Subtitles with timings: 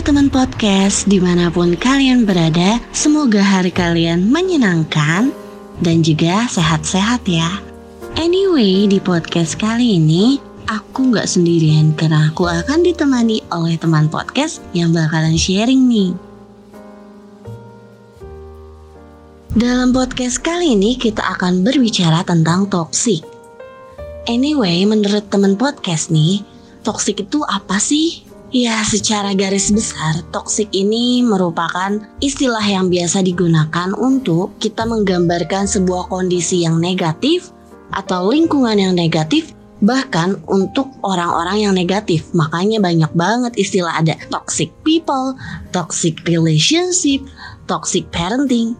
[0.00, 5.30] Teman podcast, di mana pun kalian berada, semoga hari kalian menyenangkan
[5.84, 7.60] dan juga sehat-sehat ya.
[8.18, 14.64] Anyway, di podcast kali ini, aku nggak sendirian karena aku akan ditemani oleh teman podcast
[14.74, 16.10] yang bakalan sharing nih.
[19.54, 23.22] Dalam podcast kali ini kita akan berbicara tentang toxic.
[24.26, 26.42] Anyway, menurut teman podcast nih,
[26.82, 28.29] toxic itu apa sih?
[28.50, 36.10] Ya, secara garis besar, toksik ini merupakan istilah yang biasa digunakan untuk kita menggambarkan sebuah
[36.10, 37.54] kondisi yang negatif
[37.94, 42.26] atau lingkungan yang negatif bahkan untuk orang-orang yang negatif.
[42.34, 45.38] Makanya banyak banget istilah ada toxic people,
[45.70, 47.22] toxic relationship,
[47.70, 48.74] toxic parenting,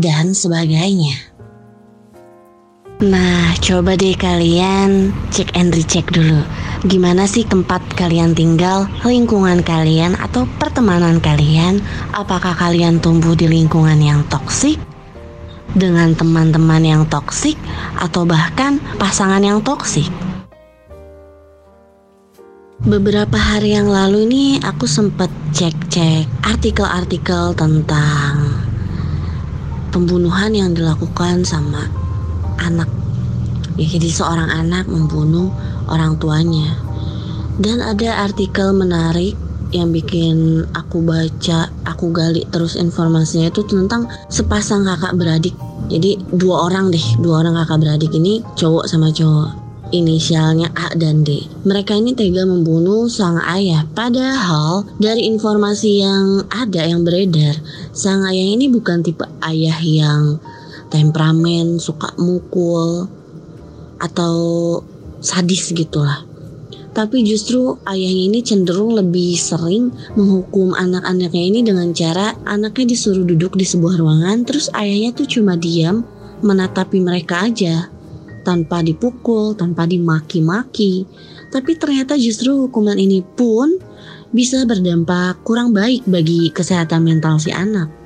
[0.00, 1.29] dan sebagainya.
[3.00, 6.44] Nah, coba deh kalian cek and recheck dulu.
[6.84, 11.80] Gimana sih tempat kalian tinggal, lingkungan kalian, atau pertemanan kalian?
[12.12, 14.76] Apakah kalian tumbuh di lingkungan yang toksik?
[15.72, 17.56] Dengan teman-teman yang toksik,
[17.96, 20.12] atau bahkan pasangan yang toksik?
[22.84, 28.60] Beberapa hari yang lalu ini aku sempat cek-cek artikel-artikel tentang
[29.88, 31.88] pembunuhan yang dilakukan sama
[32.60, 32.99] anak
[33.86, 35.48] jadi seorang anak membunuh
[35.88, 36.76] orang tuanya
[37.60, 39.36] dan ada artikel menarik
[39.70, 45.54] yang bikin aku baca, aku gali terus informasinya itu tentang sepasang kakak beradik.
[45.92, 49.60] Jadi dua orang deh, dua orang kakak beradik ini cowok sama cowok.
[49.90, 51.42] Inisialnya A dan D.
[51.66, 53.82] Mereka ini tega membunuh sang ayah.
[53.90, 57.58] Padahal dari informasi yang ada yang beredar,
[57.90, 60.38] sang ayah ini bukan tipe ayah yang
[60.94, 63.19] temperamen, suka mukul
[64.00, 64.34] atau
[65.20, 66.26] sadis gitulah.
[66.90, 73.54] Tapi justru ayahnya ini cenderung lebih sering menghukum anak-anaknya ini dengan cara anaknya disuruh duduk
[73.54, 76.02] di sebuah ruangan terus ayahnya tuh cuma diam
[76.42, 77.86] menatapi mereka aja
[78.42, 81.06] tanpa dipukul, tanpa dimaki-maki.
[81.52, 83.78] Tapi ternyata justru hukuman ini pun
[84.34, 87.99] bisa berdampak kurang baik bagi kesehatan mental si anak.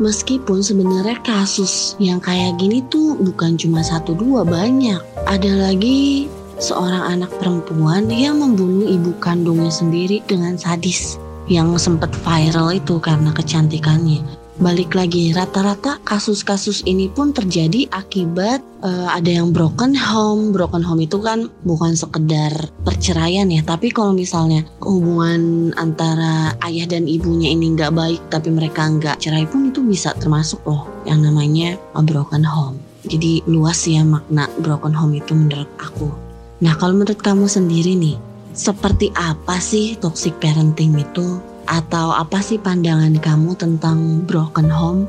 [0.00, 4.96] Meskipun sebenarnya kasus yang kayak gini tuh bukan cuma satu dua banyak.
[5.28, 6.24] Ada lagi
[6.56, 11.20] seorang anak perempuan yang membunuh ibu kandungnya sendiri dengan sadis
[11.52, 19.08] yang sempat viral itu karena kecantikannya balik lagi rata-rata kasus-kasus ini pun terjadi akibat uh,
[19.08, 20.52] ada yang broken home.
[20.52, 22.52] Broken home itu kan bukan sekedar
[22.84, 28.84] perceraian ya tapi kalau misalnya hubungan antara ayah dan ibunya ini nggak baik tapi mereka
[28.84, 32.76] nggak cerai pun itu bisa termasuk loh yang namanya broken home.
[33.08, 36.12] Jadi luas ya makna broken home itu menurut aku.
[36.60, 38.20] Nah kalau menurut kamu sendiri nih
[38.52, 45.06] seperti apa sih toxic parenting itu atau apa sih pandangan kamu tentang broken home?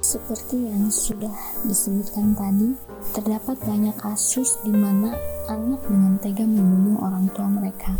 [0.00, 1.36] Seperti yang sudah
[1.68, 2.72] disebutkan tadi,
[3.12, 5.12] terdapat banyak kasus di mana
[5.52, 7.92] anak dengan tega membunuh orang tua mereka.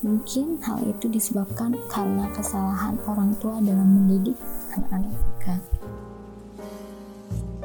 [0.00, 4.40] Mungkin hal itu disebabkan karena kesalahan orang tua dalam mendidik
[4.72, 5.54] anak-anak mereka.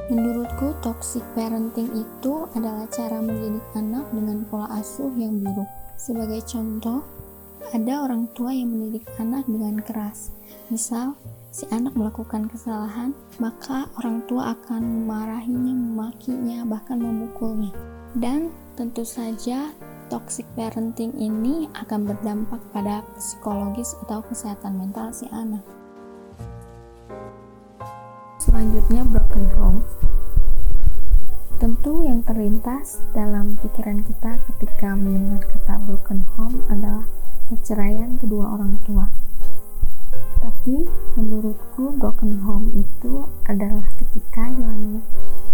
[0.06, 5.66] Menurutku, toxic parenting itu adalah cara mendidik anak dengan pola asuh yang buruk.
[5.98, 7.02] Sebagai contoh,
[7.74, 10.30] ada orang tua yang mendidik anak dengan keras.
[10.70, 11.18] Misal,
[11.50, 17.74] si anak melakukan kesalahan, maka orang tua akan memarahinya, memakinya, bahkan memukulnya.
[18.14, 19.74] Dan tentu saja
[20.14, 25.66] toxic parenting ini akan berdampak pada psikologis atau kesehatan mental si anak.
[28.56, 29.80] Selanjutnya broken home.
[31.60, 37.04] Tentu yang terlintas dalam pikiran kita ketika mendengar kata broken home adalah
[37.52, 39.12] perceraian kedua orang tua.
[40.40, 40.88] Tapi
[41.20, 45.04] menurutku broken home itu adalah ketika hilangnya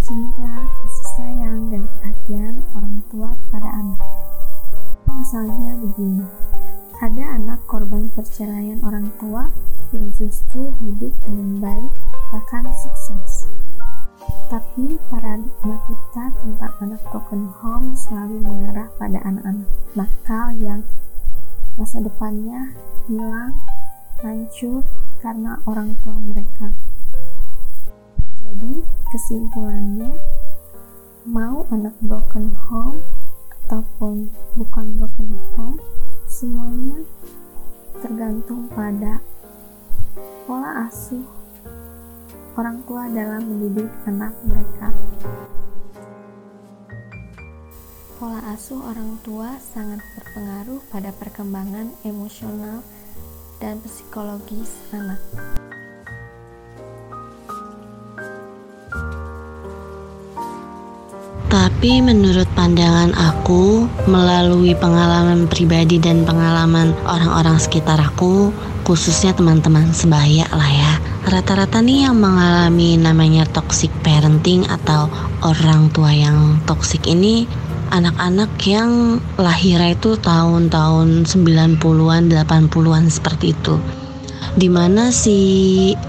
[0.05, 4.01] cinta, kasih sayang, dan perhatian orang tua pada anak.
[5.09, 6.29] Masalahnya begini,
[7.01, 9.49] ada anak korban perceraian orang tua
[9.89, 13.51] yang justru hidup dengan baik bahkan sukses.
[14.47, 20.81] Tapi paradigma kita tentang anak broken home selalu mengarah pada anak-anak nakal yang
[21.75, 22.71] masa depannya
[23.07, 23.59] hilang,
[24.23, 24.87] hancur
[25.19, 26.71] karena orang tua mereka.
[28.43, 30.15] Jadi, kesimpulannya,
[31.27, 32.99] mau anak broken home
[33.67, 35.79] ataupun bukan broken home,
[36.27, 37.07] semuanya
[38.03, 39.23] tergantung pada
[40.43, 41.40] pola asuh
[42.59, 44.91] orang tua dalam mendidik anak mereka.
[48.21, 52.85] pola asuh orang tua sangat berpengaruh pada perkembangan emosional
[53.57, 55.17] dan psikologis anak.
[61.49, 68.53] Tapi menurut pandangan aku, melalui pengalaman pribadi dan pengalaman orang-orang sekitar aku,
[68.85, 71.10] khususnya teman-teman sebaya lah ya.
[71.21, 75.05] Rata-rata nih yang mengalami namanya toxic parenting atau
[75.45, 77.45] orang tua yang toxic ini
[77.93, 83.77] anak-anak yang lahirnya itu tahun-tahun 90-an, 80-an seperti itu.
[84.57, 85.37] Di mana si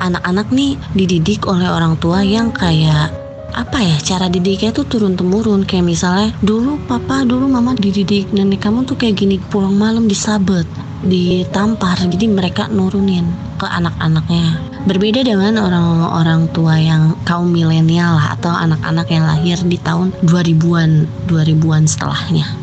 [0.01, 3.13] anak-anak nih dididik oleh orang tua yang kayak
[3.53, 8.65] apa ya cara didiknya tuh turun temurun kayak misalnya dulu papa dulu mama dididik nenek
[8.65, 10.65] kamu tuh kayak gini pulang malam disabet
[11.07, 11.99] ditampar.
[11.99, 13.27] Jadi mereka nurunin
[13.59, 14.59] ke anak-anaknya.
[14.83, 21.07] Berbeda dengan orang-orang tua yang kaum milenial lah atau anak-anak yang lahir di tahun 2000-an
[21.31, 22.62] 2000-an setelahnya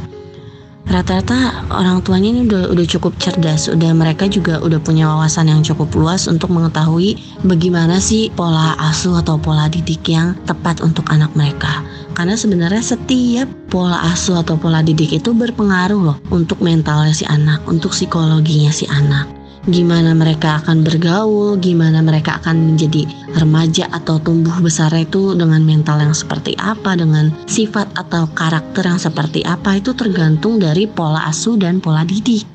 [0.90, 5.62] rata-rata orang tuanya ini udah udah cukup cerdas, udah mereka juga udah punya wawasan yang
[5.62, 7.16] cukup luas untuk mengetahui
[7.46, 11.86] bagaimana sih pola asuh atau pola didik yang tepat untuk anak mereka.
[12.18, 17.64] Karena sebenarnya setiap pola asuh atau pola didik itu berpengaruh loh untuk mentalnya si anak,
[17.70, 19.39] untuk psikologinya si anak
[19.70, 23.06] gimana mereka akan bergaul, gimana mereka akan menjadi
[23.38, 28.98] remaja atau tumbuh besar itu dengan mental yang seperti apa, dengan sifat atau karakter yang
[28.98, 32.46] seperti apa itu tergantung dari pola asuh dan pola didik.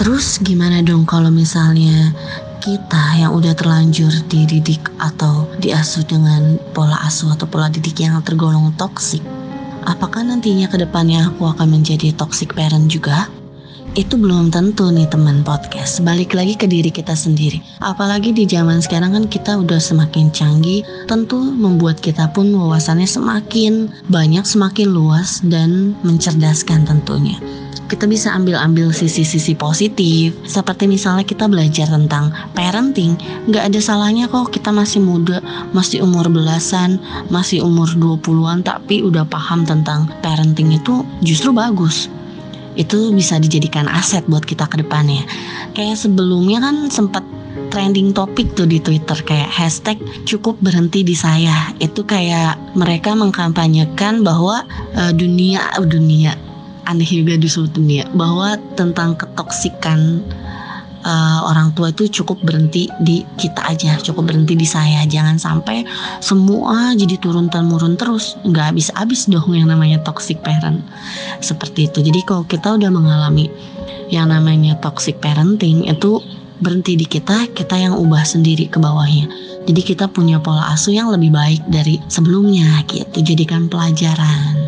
[0.00, 2.16] Terus gimana dong kalau misalnya
[2.64, 8.72] kita yang udah terlanjur dididik atau diasuh dengan pola asuh atau pola didik yang tergolong
[8.80, 9.39] toksik?
[9.88, 13.39] Apakah nantinya ke depannya aku akan menjadi toxic parent juga?
[13.98, 15.98] Itu belum tentu nih teman podcast.
[16.06, 17.58] Balik lagi ke diri kita sendiri.
[17.82, 23.90] Apalagi di zaman sekarang kan kita udah semakin canggih, tentu membuat kita pun wawasannya semakin
[24.06, 27.34] banyak, semakin luas dan mencerdaskan tentunya.
[27.90, 30.38] Kita bisa ambil-ambil sisi-sisi positif.
[30.46, 33.18] Seperti misalnya kita belajar tentang parenting.
[33.50, 35.42] Nggak ada salahnya kok kita masih muda
[35.74, 42.06] masih umur belasan masih umur 20-an tapi udah paham tentang parenting itu justru bagus
[42.80, 45.20] itu bisa dijadikan aset buat kita ke depannya.
[45.76, 47.20] Kayak sebelumnya kan sempat
[47.68, 51.76] trending topik tuh di Twitter kayak hashtag cukup berhenti di saya.
[51.76, 54.64] Itu kayak mereka mengkampanyekan bahwa
[54.96, 56.32] uh, dunia uh, dunia
[56.88, 60.24] aneh juga di seluruh dunia bahwa tentang ketoksikan
[61.04, 65.04] uh, orang tua itu cukup berhenti di kita aja, cukup berhenti di saya.
[65.04, 65.84] Jangan sampai
[66.20, 70.80] semua jadi turun temurun terus, nggak habis-habis dong yang namanya toxic parent.
[71.40, 72.00] Seperti itu.
[72.04, 73.48] Jadi kalau kita udah mengalami
[74.10, 76.20] yang namanya toxic parenting itu
[76.60, 79.30] berhenti di kita, kita yang ubah sendiri ke bawahnya.
[79.64, 83.22] Jadi kita punya pola asuh yang lebih baik dari sebelumnya gitu.
[83.22, 84.60] Jadikan pelajaran.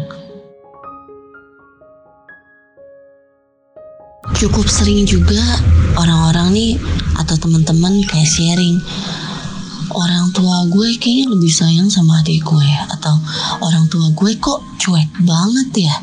[4.43, 5.39] cukup sering juga
[5.97, 6.73] orang-orang nih
[7.21, 8.81] atau teman-teman kayak sharing.
[9.93, 13.13] Orang tua gue kayaknya lebih sayang sama adik gue atau
[13.61, 15.97] orang tua gue kok cuek banget ya.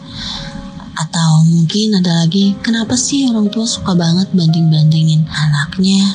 [1.00, 6.06] Atau mungkin ada lagi kenapa sih orang tua suka banget banding-bandingin anaknya?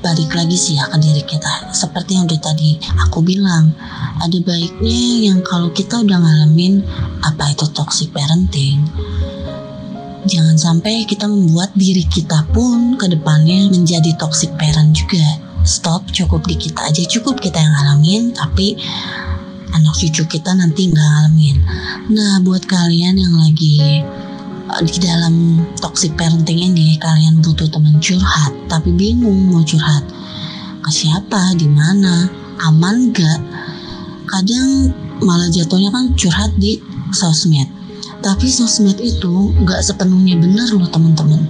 [0.00, 1.72] Balik lagi sih ya ke diri kita.
[1.76, 3.76] Seperti yang udah tadi aku bilang
[4.24, 6.80] ada baiknya yang kalau kita udah ngalamin
[7.20, 8.80] apa itu toxic parenting
[10.24, 15.24] jangan sampai kita membuat diri kita pun ke depannya menjadi toxic parent juga.
[15.64, 18.76] Stop, cukup di kita aja, cukup kita yang ngalamin, tapi
[19.72, 21.56] anak cucu kita nanti nggak ngalamin.
[22.12, 24.04] Nah, buat kalian yang lagi
[24.68, 30.04] uh, di dalam toxic parenting ini, kalian butuh teman curhat, tapi bingung mau curhat
[30.84, 32.28] ke siapa, di mana,
[32.60, 33.40] aman gak?
[34.28, 34.92] Kadang
[35.24, 36.76] malah jatuhnya kan curhat di
[37.16, 37.83] sosmed
[38.24, 41.44] tapi sosmed itu gak sepenuhnya benar loh teman-teman.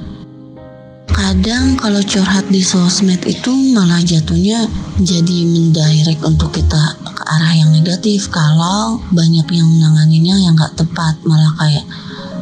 [1.07, 4.67] Kadang kalau curhat di sosmed itu malah jatuhnya
[4.99, 11.15] jadi mendirect untuk kita ke arah yang negatif kalau banyak yang menanganinya yang gak tepat
[11.23, 11.87] malah kayak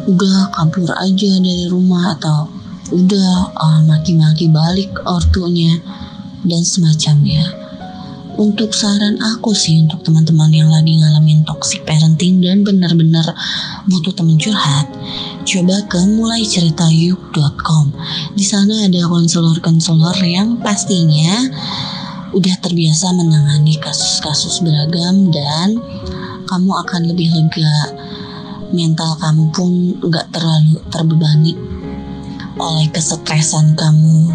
[0.08, 2.48] udah kabur aja dari rumah atau
[2.88, 5.76] udah uh, maki-maki balik ortunya
[6.48, 7.61] dan semacamnya
[8.42, 13.22] untuk saran aku sih untuk teman-teman yang lagi ngalamin toxic parenting dan benar-benar
[13.86, 14.90] butuh teman curhat,
[15.46, 17.84] coba ke mulaiceritayuk.com.
[18.34, 21.38] Di sana ada konselor-konselor yang pastinya
[22.34, 25.78] udah terbiasa menangani kasus-kasus beragam dan
[26.50, 27.94] kamu akan lebih lega.
[28.74, 29.70] Mental kamu pun
[30.10, 31.54] gak terlalu terbebani
[32.58, 34.34] oleh kesetresan kamu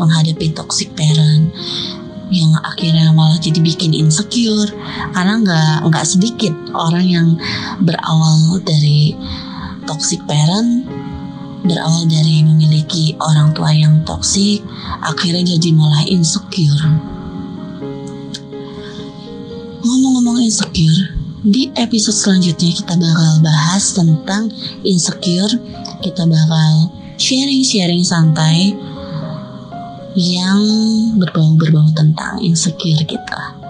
[0.00, 1.52] menghadapi toxic parent
[2.32, 4.72] yang akhirnya malah jadi bikin insecure.
[5.12, 7.28] Karena nggak nggak sedikit orang yang
[7.84, 9.12] berawal dari
[9.84, 10.88] toxic parent
[11.62, 14.66] berawal dari memiliki orang tua yang toksik
[15.02, 16.82] akhirnya jadi malah insecure.
[19.82, 24.50] Ngomong-ngomong insecure di episode selanjutnya kita bakal bahas tentang
[24.86, 25.54] insecure.
[26.02, 28.74] Kita bakal sharing-sharing santai
[30.16, 30.60] yang
[31.16, 33.61] berbau-berbau tentang insecure kita